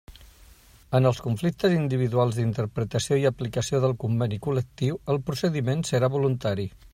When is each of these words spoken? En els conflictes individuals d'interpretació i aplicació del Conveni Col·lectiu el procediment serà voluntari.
En 0.99 1.07
els 1.09 1.19
conflictes 1.25 1.75
individuals 1.79 2.39
d'interpretació 2.39 3.19
i 3.25 3.27
aplicació 3.31 3.83
del 3.85 3.93
Conveni 4.05 4.41
Col·lectiu 4.47 4.99
el 5.17 5.23
procediment 5.29 5.87
serà 5.93 6.11
voluntari. 6.17 6.67